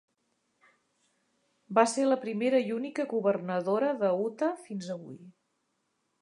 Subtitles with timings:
[1.79, 5.21] Va ser la primera i única governadora de Utah fins avui.